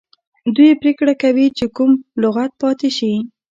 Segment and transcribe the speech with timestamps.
[0.55, 1.91] دوی پریکړه کوي چې کوم
[2.23, 3.13] لغت پاتې شي.